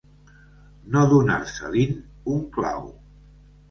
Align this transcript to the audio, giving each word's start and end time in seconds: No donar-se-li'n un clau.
No 0.95 1.05
donar-se-li'n 1.13 1.97
un 2.35 2.45
clau. 2.59 2.95